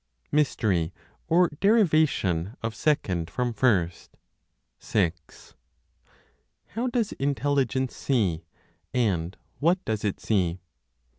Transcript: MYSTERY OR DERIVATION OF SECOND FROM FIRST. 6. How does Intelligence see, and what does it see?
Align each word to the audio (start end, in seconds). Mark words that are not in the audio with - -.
MYSTERY 0.31 0.91
OR 1.27 1.49
DERIVATION 1.59 2.55
OF 2.63 2.73
SECOND 2.73 3.29
FROM 3.29 3.53
FIRST. 3.53 4.17
6. 4.79 5.53
How 6.69 6.87
does 6.87 7.11
Intelligence 7.11 7.95
see, 7.95 8.43
and 8.95 9.37
what 9.59 9.85
does 9.85 10.03
it 10.03 10.19
see? 10.19 10.59